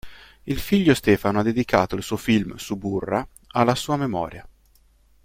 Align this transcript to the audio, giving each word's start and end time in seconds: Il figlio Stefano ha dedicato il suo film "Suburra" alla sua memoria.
Il 0.45 0.57
figlio 0.57 0.95
Stefano 0.95 1.37
ha 1.37 1.43
dedicato 1.43 1.93
il 1.95 2.01
suo 2.01 2.17
film 2.17 2.55
"Suburra" 2.55 3.23
alla 3.49 3.75
sua 3.75 3.97
memoria. 3.97 4.43